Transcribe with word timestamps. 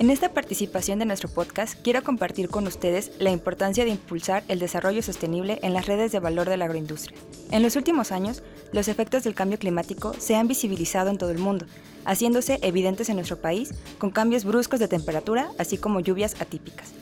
En 0.00 0.08
esta 0.08 0.32
participación 0.32 0.98
de 0.98 1.04
nuestro 1.04 1.28
podcast 1.28 1.78
quiero 1.82 2.02
compartir 2.02 2.48
con 2.48 2.66
ustedes 2.66 3.12
la 3.18 3.32
importancia 3.32 3.84
de 3.84 3.90
impulsar 3.90 4.44
el 4.48 4.58
desarrollo 4.58 5.02
sostenible 5.02 5.58
en 5.62 5.74
las 5.74 5.84
redes 5.84 6.10
de 6.10 6.20
valor 6.20 6.48
de 6.48 6.56
la 6.56 6.64
agroindustria. 6.64 7.18
En 7.50 7.62
los 7.62 7.76
últimos 7.76 8.10
años, 8.10 8.42
los 8.72 8.88
efectos 8.88 9.24
del 9.24 9.34
cambio 9.34 9.58
climático 9.58 10.14
se 10.18 10.36
han 10.36 10.48
visibilizado 10.48 11.10
en 11.10 11.18
todo 11.18 11.32
el 11.32 11.38
mundo, 11.38 11.66
haciéndose 12.06 12.58
evidentes 12.62 13.10
en 13.10 13.16
nuestro 13.16 13.42
país 13.42 13.74
con 13.98 14.10
cambios 14.10 14.46
bruscos 14.46 14.80
de 14.80 14.88
temperatura, 14.88 15.50
así 15.58 15.76
como 15.76 16.00
lluvias 16.00 16.40
atípicas. 16.40 16.92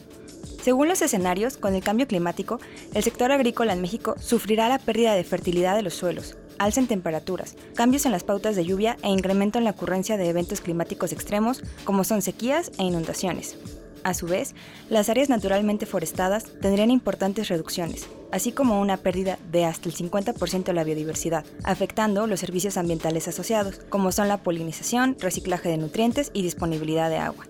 Según 0.61 0.89
los 0.89 1.01
escenarios, 1.01 1.57
con 1.57 1.77
el 1.77 1.85
cambio 1.85 2.09
climático, 2.09 2.59
el 2.95 3.05
sector 3.05 3.31
agrícola 3.31 3.75
en 3.75 3.81
México 3.81 4.17
sufrirá 4.19 4.69
la 4.69 4.81
pérdida 4.81 5.15
de 5.15 5.23
fertilidad 5.23 5.77
de 5.77 5.83
los 5.83 5.95
suelos, 5.95 6.37
alza 6.59 6.79
temperaturas, 6.87 7.57
cambios 7.75 8.07
en 8.07 8.13
las 8.13 8.25
pautas 8.25 8.57
de 8.57 8.65
lluvia 8.65 8.97
e 9.03 9.09
incremento 9.09 9.59
en 9.59 9.65
la 9.65 9.71
ocurrencia 9.71 10.17
de 10.17 10.29
eventos 10.29 10.61
climáticos 10.61 11.13
extremos 11.13 11.63
como 11.85 12.05
son 12.05 12.23
sequías 12.23 12.71
e 12.79 12.85
inundaciones. 12.85 13.57
A 14.05 14.15
su 14.15 14.27
vez, 14.27 14.55
las 14.89 15.09
áreas 15.09 15.29
naturalmente 15.29 15.85
forestadas 15.85 16.45
tendrían 16.61 16.91
importantes 16.91 17.49
reducciones, 17.49 18.09
así 18.31 18.53
como 18.53 18.81
una 18.81 18.97
pérdida 18.97 19.39
de 19.51 19.65
hasta 19.65 19.89
el 19.89 19.95
50% 19.95 20.65
de 20.65 20.73
la 20.73 20.85
biodiversidad, 20.85 21.45
afectando 21.65 22.27
los 22.27 22.41
servicios 22.41 22.77
ambientales 22.77 23.29
asociados, 23.29 23.81
como 23.89 24.13
son 24.13 24.29
la 24.29 24.43
polinización, 24.43 25.17
reciclaje 25.19 25.69
de 25.69 25.79
nutrientes 25.79 26.31
y 26.33 26.43
disponibilidad 26.43 27.11
de 27.11 27.19
agua. 27.19 27.47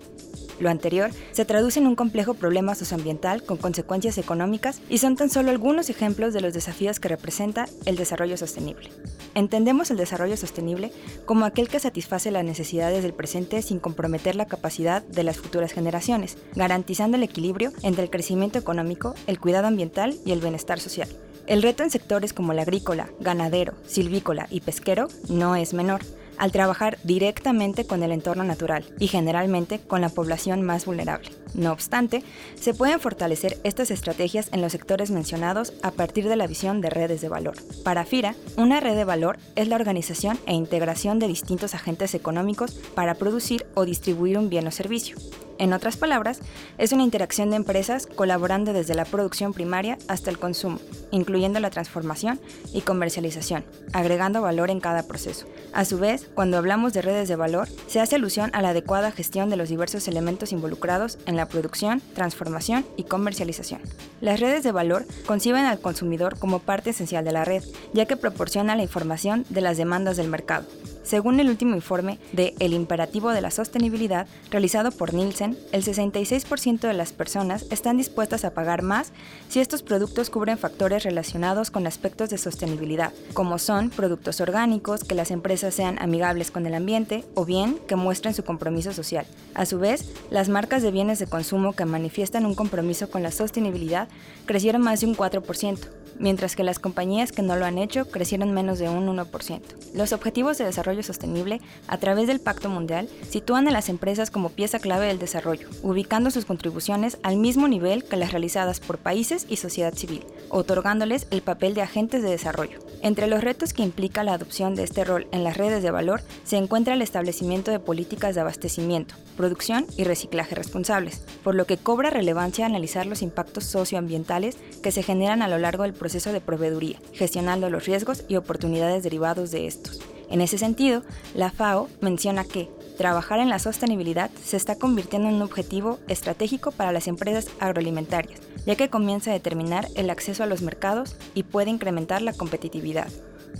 Lo 0.59 0.69
anterior 0.69 1.11
se 1.31 1.45
traduce 1.45 1.79
en 1.79 1.87
un 1.87 1.95
complejo 1.95 2.33
problema 2.33 2.75
socioambiental 2.75 3.43
con 3.43 3.57
consecuencias 3.57 4.17
económicas 4.17 4.81
y 4.89 4.97
son 4.97 5.15
tan 5.15 5.29
solo 5.29 5.51
algunos 5.51 5.89
ejemplos 5.89 6.33
de 6.33 6.41
los 6.41 6.53
desafíos 6.53 6.99
que 6.99 7.07
representa 7.07 7.67
el 7.85 7.95
desarrollo 7.95 8.37
sostenible. 8.37 8.89
Entendemos 9.35 9.89
el 9.91 9.97
desarrollo 9.97 10.35
sostenible 10.35 10.91
como 11.25 11.45
aquel 11.45 11.69
que 11.69 11.79
satisface 11.79 12.31
las 12.31 12.43
necesidades 12.43 13.03
del 13.03 13.13
presente 13.13 13.61
sin 13.61 13.79
comprometer 13.79 14.35
la 14.35 14.47
capacidad 14.47 15.01
de 15.03 15.23
las 15.23 15.37
futuras 15.37 15.71
generaciones, 15.71 16.37
garantizando 16.55 17.15
el 17.15 17.23
equilibrio 17.23 17.71
entre 17.83 18.03
el 18.03 18.09
crecimiento 18.09 18.59
económico, 18.59 19.15
el 19.27 19.39
cuidado 19.39 19.67
ambiental 19.67 20.17
y 20.25 20.31
el 20.31 20.41
bienestar 20.41 20.79
social. 20.79 21.07
El 21.47 21.63
reto 21.63 21.83
en 21.83 21.89
sectores 21.89 22.33
como 22.33 22.51
el 22.51 22.59
agrícola, 22.59 23.09
ganadero, 23.19 23.73
silvícola 23.87 24.47
y 24.51 24.61
pesquero 24.61 25.07
no 25.29 25.55
es 25.55 25.73
menor 25.73 26.01
al 26.39 26.51
trabajar 26.51 26.97
directamente 27.03 27.85
con 27.85 28.01
el 28.01 28.11
entorno 28.11 28.43
natural 28.43 28.85
y 28.97 29.07
generalmente 29.07 29.79
con 29.79 30.01
la 30.01 30.09
población 30.09 30.63
más 30.63 30.85
vulnerable. 30.85 31.29
No 31.53 31.71
obstante, 31.71 32.23
se 32.55 32.73
pueden 32.73 32.99
fortalecer 32.99 33.59
estas 33.63 33.91
estrategias 33.91 34.49
en 34.51 34.61
los 34.61 34.71
sectores 34.71 35.11
mencionados 35.11 35.73
a 35.83 35.91
partir 35.91 36.27
de 36.27 36.35
la 36.35 36.47
visión 36.47 36.81
de 36.81 36.89
redes 36.89 37.21
de 37.21 37.29
valor. 37.29 37.55
Para 37.83 38.05
FIRA, 38.05 38.35
una 38.57 38.79
red 38.79 38.95
de 38.95 39.05
valor 39.05 39.37
es 39.55 39.67
la 39.67 39.75
organización 39.75 40.39
e 40.47 40.53
integración 40.53 41.19
de 41.19 41.27
distintos 41.27 41.75
agentes 41.75 42.15
económicos 42.15 42.73
para 42.95 43.15
producir 43.15 43.65
o 43.75 43.85
distribuir 43.85 44.37
un 44.37 44.49
bien 44.49 44.67
o 44.67 44.71
servicio. 44.71 45.17
En 45.59 45.73
otras 45.73 45.97
palabras, 45.97 46.39
es 46.77 46.93
una 46.93 47.03
interacción 47.03 47.49
de 47.49 47.57
empresas 47.57 48.07
colaborando 48.07 48.71
desde 48.71 48.95
la 48.95 49.03
producción 49.03 49.53
primaria 49.53 49.97
hasta 50.07 50.29
el 50.29 50.39
consumo, 50.39 50.79
incluyendo 51.11 51.59
la 51.59 51.69
transformación 51.69 52.39
y 52.73 52.79
comercialización, 52.79 53.65
agregando 53.91 54.41
valor 54.41 54.69
en 54.69 54.79
cada 54.79 55.03
proceso. 55.03 55.47
A 55.73 55.83
su 55.83 55.99
vez, 55.99 56.29
cuando 56.33 56.57
hablamos 56.57 56.93
de 56.93 57.01
redes 57.01 57.27
de 57.27 57.35
valor, 57.35 57.67
se 57.87 57.99
hace 57.99 58.15
alusión 58.15 58.51
a 58.53 58.61
la 58.61 58.69
adecuada 58.69 59.11
gestión 59.11 59.49
de 59.49 59.57
los 59.57 59.67
diversos 59.67 60.07
elementos 60.07 60.53
involucrados 60.53 61.17
en 61.25 61.35
la 61.35 61.47
producción, 61.47 62.01
transformación 62.15 62.85
y 62.95 63.03
comercialización. 63.03 63.81
Las 64.21 64.39
redes 64.39 64.63
de 64.63 64.71
valor 64.71 65.05
conciben 65.25 65.65
al 65.65 65.81
consumidor 65.81 66.39
como 66.39 66.59
parte 66.59 66.91
esencial 66.91 67.25
de 67.25 67.33
la 67.33 67.43
red, 67.43 67.63
ya 67.93 68.05
que 68.05 68.15
proporciona 68.15 68.77
la 68.77 68.83
información 68.83 69.45
de 69.49 69.59
las 69.59 69.75
demandas 69.75 70.15
del 70.15 70.29
mercado, 70.29 70.65
según 71.09 71.39
el 71.39 71.49
último 71.49 71.73
informe 71.73 72.19
de 72.33 72.53
El 72.59 72.71
Imperativo 72.71 73.31
de 73.31 73.41
la 73.41 73.49
Sostenibilidad 73.49 74.27
realizado 74.51 74.91
por 74.91 75.15
Nielsen, 75.15 75.57
el 75.71 75.83
66% 75.83 76.81
de 76.81 76.93
las 76.93 77.13
personas 77.13 77.65
están 77.71 77.97
dispuestas 77.97 78.45
a 78.45 78.53
pagar 78.53 78.83
más 78.83 79.11
si 79.47 79.59
estos 79.59 79.81
productos 79.81 80.29
cubren 80.29 80.59
factores 80.59 81.01
relacionados 81.01 81.71
con 81.71 81.87
aspectos 81.87 82.29
de 82.29 82.37
sostenibilidad, 82.37 83.11
como 83.33 83.57
son 83.57 83.89
productos 83.89 84.39
orgánicos, 84.39 85.03
que 85.03 85.15
las 85.15 85.31
empresas 85.31 85.73
sean 85.73 85.97
amigables 85.99 86.51
con 86.51 86.67
el 86.67 86.75
ambiente 86.75 87.25
o 87.33 87.43
bien 87.43 87.79
que 87.87 87.95
muestren 87.95 88.35
su 88.35 88.43
compromiso 88.43 88.93
social. 88.93 89.25
A 89.55 89.65
su 89.65 89.79
vez, 89.79 90.13
las 90.29 90.47
marcas 90.47 90.83
de 90.83 90.91
bienes 90.91 91.17
de 91.17 91.25
consumo 91.25 91.73
que 91.73 91.85
manifiestan 91.85 92.45
un 92.45 92.53
compromiso 92.53 93.09
con 93.09 93.23
la 93.23 93.31
sostenibilidad 93.31 94.09
crecieron 94.45 94.83
más 94.83 95.01
de 95.01 95.07
un 95.07 95.15
4%, 95.15 95.79
mientras 96.17 96.55
que 96.55 96.63
las 96.63 96.79
compañías 96.79 97.31
que 97.31 97.41
no 97.41 97.55
lo 97.55 97.65
han 97.65 97.77
hecho 97.77 98.09
crecieron 98.09 98.53
menos 98.53 98.79
de 98.79 98.89
un 98.89 99.07
1%. 99.07 99.61
Los 99.93 100.13
objetivos 100.13 100.57
de 100.57 100.65
desarrollo 100.65 101.03
Sostenible 101.03 101.61
a 101.87 101.97
través 101.97 102.27
del 102.27 102.39
Pacto 102.39 102.69
Mundial 102.69 103.09
sitúan 103.29 103.67
a 103.67 103.71
las 103.71 103.89
empresas 103.89 104.31
como 104.31 104.49
pieza 104.49 104.79
clave 104.79 105.07
del 105.07 105.19
desarrollo, 105.19 105.67
ubicando 105.81 106.31
sus 106.31 106.45
contribuciones 106.45 107.17
al 107.23 107.37
mismo 107.37 107.67
nivel 107.67 108.03
que 108.03 108.17
las 108.17 108.31
realizadas 108.31 108.79
por 108.79 108.97
países 108.97 109.45
y 109.49 109.57
sociedad 109.57 109.93
civil, 109.93 110.25
otorgándoles 110.49 111.27
el 111.31 111.41
papel 111.41 111.73
de 111.73 111.81
agentes 111.81 112.23
de 112.23 112.29
desarrollo. 112.29 112.79
Entre 113.01 113.27
los 113.27 113.43
retos 113.43 113.73
que 113.73 113.83
implica 113.83 114.23
la 114.23 114.33
adopción 114.33 114.75
de 114.75 114.83
este 114.83 115.03
rol 115.03 115.27
en 115.31 115.43
las 115.43 115.57
redes 115.57 115.81
de 115.83 115.91
valor 115.91 116.21
se 116.43 116.57
encuentra 116.57 116.93
el 116.93 117.01
establecimiento 117.01 117.71
de 117.71 117.79
políticas 117.79 118.35
de 118.35 118.41
abastecimiento, 118.41 119.15
producción 119.37 119.85
y 119.97 120.03
reciclaje 120.03 120.55
responsables, 120.55 121.23
por 121.43 121.55
lo 121.55 121.65
que 121.65 121.77
cobra 121.77 122.09
relevancia 122.09 122.65
analizar 122.65 123.05
los 123.05 123.21
impactos 123.21 123.63
socioambientales 123.65 124.57
que 124.83 124.91
se 124.91 125.03
generan 125.03 125.41
a 125.41 125.47
lo 125.47 125.57
largo 125.57 125.83
del 125.83 125.93
proceso 125.99 126.33
de 126.33 126.41
proveeduría, 126.41 126.99
gestionando 127.13 127.69
los 127.69 127.85
riesgos 127.85 128.23
y 128.27 128.37
oportunidades 128.37 129.03
derivados 129.03 129.51
de 129.51 129.67
estos. 129.67 130.01
En 130.31 130.41
ese 130.41 130.57
sentido, 130.57 131.03
la 131.35 131.51
FAO 131.51 131.87
menciona 132.01 132.43
que 132.43 132.69
trabajar 132.97 133.39
en 133.39 133.49
la 133.49 133.59
sostenibilidad 133.59 134.29
se 134.43 134.57
está 134.57 134.75
convirtiendo 134.75 135.29
en 135.29 135.35
un 135.35 135.41
objetivo 135.41 135.99
estratégico 136.07 136.71
para 136.71 136.91
las 136.91 137.07
empresas 137.07 137.47
agroalimentarias, 137.59 138.39
ya 138.65 138.75
que 138.75 138.89
comienza 138.89 139.31
a 139.31 139.33
determinar 139.33 139.87
el 139.95 140.09
acceso 140.09 140.43
a 140.43 140.47
los 140.47 140.61
mercados 140.61 141.15
y 141.33 141.43
puede 141.43 141.69
incrementar 141.69 142.21
la 142.21 142.33
competitividad. 142.33 143.07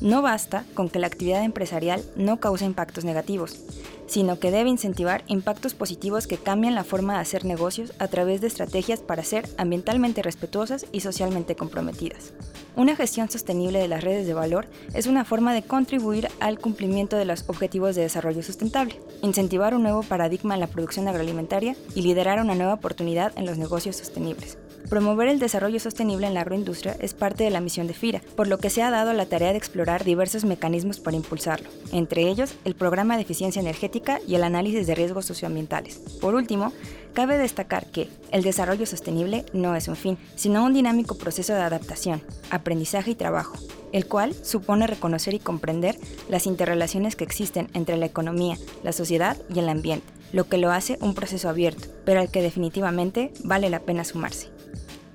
No 0.01 0.22
basta 0.22 0.66
con 0.73 0.89
que 0.89 1.00
la 1.00 1.07
actividad 1.07 1.44
empresarial 1.44 2.03
no 2.16 2.39
cause 2.39 2.66
impactos 2.66 3.03
negativos, 3.03 3.59
sino 4.09 4.39
que 4.39 4.50
debe 4.50 4.69
incentivar 4.69 5.23
impactos 5.27 5.73
positivos 5.73 6.25
que 6.25 6.38
cambien 6.38 6.73
la 6.73 6.83
forma 6.83 7.13
de 7.13 7.19
hacer 7.19 7.45
negocios 7.45 7.94
a 8.00 8.07
través 8.07 8.41
de 8.41 8.47
estrategias 8.47 9.01
para 9.01 9.23
ser 9.23 9.47
ambientalmente 9.57 10.23
respetuosas 10.23 10.85
y 10.91 11.01
socialmente 11.01 11.55
comprometidas. 11.55 12.33
Una 12.75 12.95
gestión 12.95 13.29
sostenible 13.29 13.79
de 13.79 13.88
las 13.88 14.03
redes 14.03 14.25
de 14.25 14.33
valor 14.33 14.67
es 14.94 15.05
una 15.05 15.25
forma 15.25 15.53
de 15.53 15.63
contribuir 15.63 16.29
al 16.39 16.59
cumplimiento 16.59 17.17
de 17.17 17.25
los 17.25 17.44
objetivos 17.47 17.95
de 17.95 18.03
desarrollo 18.03 18.41
sustentable, 18.41 19.00
incentivar 19.21 19.75
un 19.75 19.83
nuevo 19.83 20.01
paradigma 20.01 20.53
en 20.53 20.61
la 20.61 20.67
producción 20.67 21.07
agroalimentaria 21.07 21.75
y 21.94 22.01
liderar 22.01 22.39
una 22.39 22.56
nueva 22.56 22.75
oportunidad 22.75 23.38
en 23.38 23.45
los 23.45 23.57
negocios 23.57 23.97
sostenibles. 23.97 24.57
Promover 24.90 25.28
el 25.28 25.40
desarrollo 25.40 25.79
sostenible 25.79 26.28
en 26.28 26.34
la 26.34 26.41
agroindustria 26.41 26.95
es 27.00 27.13
parte 27.13 27.44
de 27.44 27.50
la 27.50 27.62
misión 27.62 27.88
de 27.88 27.94
FIRA, 27.94 28.22
por 28.35 28.47
lo 28.47 28.57
que 28.57 28.69
se 28.69 28.81
ha 28.81 28.90
dado 28.90 29.13
la 29.13 29.25
tarea 29.25 29.51
de 29.51 29.57
explorar 29.57 30.03
diversos 30.03 30.45
mecanismos 30.45 31.00
para 31.00 31.17
impulsarlo, 31.17 31.69
entre 31.91 32.28
ellos 32.28 32.56
el 32.66 32.75
programa 32.75 33.16
de 33.16 33.23
eficiencia 33.23 33.59
energética 33.59 34.19
y 34.28 34.35
el 34.35 34.44
análisis 34.44 34.88
de 34.88 34.95
riesgos 34.95 35.25
socioambientales. 35.25 35.97
Por 36.22 36.34
último, 36.34 36.73
cabe 37.13 37.38
destacar 37.38 37.85
que 37.88 38.09
el 38.31 38.44
desarrollo 38.44 38.85
sostenible 38.85 39.45
no 39.53 39.75
es 39.75 39.88
un 39.88 39.95
fin, 39.95 40.18
sino 40.35 40.63
un 40.63 40.73
dinámico 40.73 41.16
proceso 41.16 41.53
de 41.53 41.62
adaptación, 41.62 42.22
aprendizaje 42.50 43.12
y 43.12 43.16
trabajo, 43.16 43.57
el 43.91 44.07
cual 44.07 44.34
supone 44.44 44.88
reconocer 44.88 45.34
y 45.34 45.39
comprender 45.39 45.97
las 46.29 46.45
interrelaciones 46.45 47.16
que 47.16 47.23
existen 47.23 47.69
entre 47.73 47.97
la 47.97 48.06
economía, 48.06 48.57
la 48.84 48.91
sociedad 48.91 49.38
y 49.53 49.59
el 49.59 49.69
ambiente, 49.69 50.07
lo 50.31 50.47
que 50.47 50.57
lo 50.57 50.72
hace 50.72 50.97
un 51.01 51.16
proceso 51.16 51.50
abierto, 51.50 51.88
pero 52.06 52.19
al 52.19 52.31
que 52.31 52.42
definitivamente 52.42 53.31
vale 53.44 53.69
la 53.69 53.80
pena 53.80 54.04
sumarse. 54.04 54.58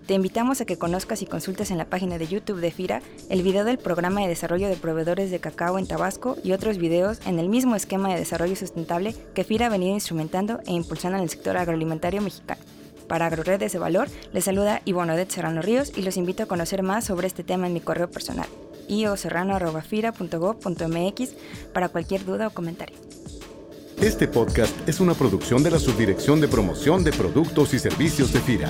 Te 0.06 0.12
invitamos 0.12 0.60
a 0.60 0.66
que 0.66 0.76
conozcas 0.76 1.22
y 1.22 1.26
consultes 1.26 1.70
en 1.70 1.78
la 1.78 1.86
página 1.86 2.18
de 2.18 2.26
YouTube 2.26 2.60
de 2.60 2.70
FIRA 2.70 3.00
el 3.30 3.42
video 3.42 3.64
del 3.64 3.78
programa 3.78 4.20
de 4.20 4.28
desarrollo 4.28 4.68
de 4.68 4.76
proveedores 4.76 5.30
de 5.30 5.40
cacao 5.40 5.78
en 5.78 5.86
Tabasco 5.86 6.36
y 6.44 6.52
otros 6.52 6.76
videos 6.76 7.20
en 7.24 7.38
el 7.38 7.48
mismo 7.48 7.74
esquema 7.74 8.10
de 8.10 8.18
desarrollo 8.18 8.54
sustentable 8.54 9.14
que 9.34 9.44
FIRA 9.44 9.64
ha 9.66 9.70
venido 9.70 9.94
instrumentando 9.94 10.60
e 10.66 10.72
impulsando 10.72 11.16
en 11.16 11.24
el 11.24 11.30
sector 11.30 11.56
agroalimentario 11.56 12.20
mexicano. 12.20 12.60
Para 13.08 13.24
AgroRedes 13.26 13.72
de 13.72 13.78
Valor, 13.78 14.08
les 14.34 14.44
saluda 14.44 14.82
Ivonne 14.84 15.14
Odette 15.14 15.32
Serrano 15.32 15.62
Ríos 15.62 15.90
y 15.96 16.02
los 16.02 16.18
invito 16.18 16.42
a 16.42 16.46
conocer 16.46 16.82
más 16.82 17.06
sobre 17.06 17.26
este 17.26 17.42
tema 17.42 17.66
en 17.66 17.72
mi 17.72 17.80
correo 17.80 18.10
personal, 18.10 18.48
ioserrano.fira.gov.mx 18.88 21.30
para 21.72 21.88
cualquier 21.88 22.26
duda 22.26 22.48
o 22.48 22.50
comentario. 22.50 22.98
Este 24.02 24.28
podcast 24.28 24.76
es 24.86 25.00
una 25.00 25.14
producción 25.14 25.62
de 25.62 25.70
la 25.70 25.78
Subdirección 25.78 26.42
de 26.42 26.48
Promoción 26.48 27.04
de 27.04 27.12
Productos 27.12 27.72
y 27.72 27.78
Servicios 27.78 28.34
de 28.34 28.40
FIRA. 28.40 28.68